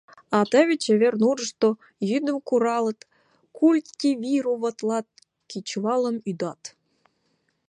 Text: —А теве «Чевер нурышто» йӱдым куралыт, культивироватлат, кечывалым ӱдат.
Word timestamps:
—А 0.37 0.39
теве 0.51 0.75
«Чевер 0.83 1.13
нурышто» 1.21 1.69
йӱдым 2.09 2.37
куралыт, 2.47 2.99
культивироватлат, 3.57 5.07
кечывалым 5.49 6.17
ӱдат. 6.29 6.61